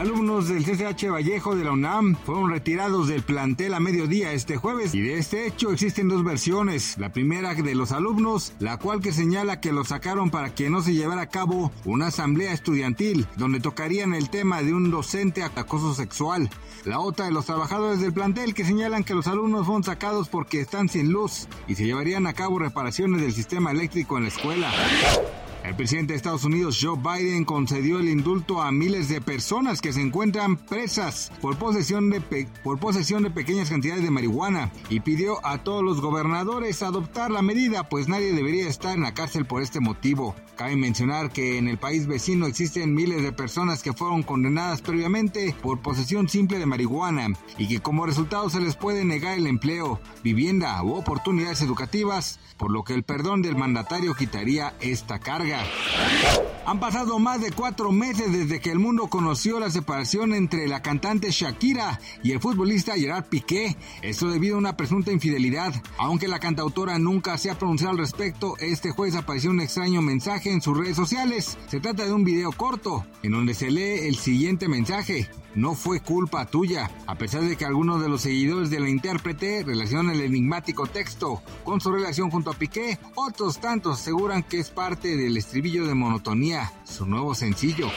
[0.00, 4.94] Alumnos del CCH Vallejo de la UNAM fueron retirados del plantel a mediodía este jueves
[4.94, 6.96] y de este hecho existen dos versiones.
[6.96, 10.80] La primera de los alumnos, la cual que señala que lo sacaron para que no
[10.80, 15.92] se llevara a cabo una asamblea estudiantil donde tocarían el tema de un docente acoso
[15.92, 16.48] sexual.
[16.86, 20.62] La otra de los trabajadores del plantel que señalan que los alumnos fueron sacados porque
[20.62, 24.72] están sin luz y se llevarían a cabo reparaciones del sistema eléctrico en la escuela.
[25.64, 29.92] El presidente de Estados Unidos, Joe Biden, concedió el indulto a miles de personas que
[29.92, 32.20] se encuentran presas por posesión de,
[32.64, 37.42] por posesión de pequeñas cantidades de marihuana y pidió a todos los gobernadores adoptar la
[37.42, 40.34] medida, pues nadie debería estar en la cárcel por este motivo.
[40.56, 45.54] Cabe mencionar que en el país vecino existen miles de personas que fueron condenadas previamente
[45.62, 50.00] por posesión simple de marihuana y que como resultado se les puede negar el empleo,
[50.22, 55.49] vivienda u oportunidades educativas, por lo que el perdón del mandatario quitaría esta carga.
[56.66, 60.82] Han pasado más de cuatro meses desde que el mundo conoció la separación entre la
[60.82, 63.76] cantante Shakira y el futbolista Gerard Piqué.
[64.02, 65.72] Esto debido a una presunta infidelidad.
[65.98, 70.52] Aunque la cantautora nunca se ha pronunciado al respecto, este jueves apareció un extraño mensaje
[70.52, 71.58] en sus redes sociales.
[71.68, 76.00] Se trata de un video corto en donde se lee el siguiente mensaje no fue
[76.00, 80.22] culpa tuya, a pesar de que algunos de los seguidores de la intérprete relacionan el
[80.22, 85.36] enigmático texto con su relación junto a Piqué, otros tantos aseguran que es parte del
[85.40, 87.88] estribillo de monotonía, su nuevo sencillo.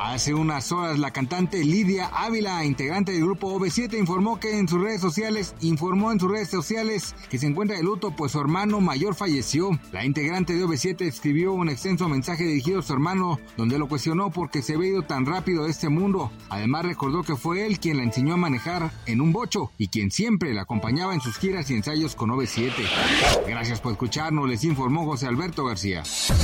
[0.00, 4.80] Hace unas horas la cantante Lidia Ávila, integrante del grupo OV7, informó que en sus
[4.80, 8.80] redes sociales informó en sus redes sociales que se encuentra de luto pues su hermano
[8.80, 9.70] mayor falleció.
[9.92, 14.30] La integrante de OV7 escribió un extenso mensaje dirigido a su hermano donde lo cuestionó
[14.30, 16.30] porque se había ido tan rápido de este mundo.
[16.48, 20.10] Además recordó que fue él quien la enseñó a manejar en un bocho y quien
[20.10, 22.72] siempre la acompañaba en sus giras y ensayos con OV7.
[23.46, 26.02] Gracias por escucharnos, les informó José Alberto García.